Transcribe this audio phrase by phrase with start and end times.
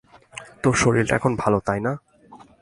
[0.63, 1.93] তোর শরীরটা এখন ভালো, তাই না?